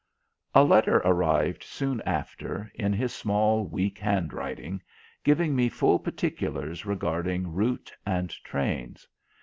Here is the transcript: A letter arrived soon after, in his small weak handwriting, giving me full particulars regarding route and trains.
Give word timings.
A 0.55 0.63
letter 0.63 0.97
arrived 1.05 1.61
soon 1.63 2.01
after, 2.07 2.71
in 2.73 2.91
his 2.91 3.13
small 3.13 3.67
weak 3.67 3.99
handwriting, 3.99 4.81
giving 5.23 5.55
me 5.55 5.69
full 5.69 5.99
particulars 5.99 6.87
regarding 6.87 7.51
route 7.53 7.93
and 8.03 8.31
trains. 8.43 9.07